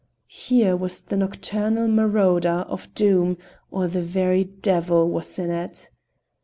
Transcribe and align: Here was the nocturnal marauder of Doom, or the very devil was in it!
Here 0.25 0.75
was 0.75 1.03
the 1.03 1.15
nocturnal 1.15 1.87
marauder 1.87 2.65
of 2.67 2.91
Doom, 2.95 3.37
or 3.69 3.87
the 3.87 4.01
very 4.01 4.43
devil 4.45 5.07
was 5.11 5.37
in 5.37 5.51
it! 5.51 5.91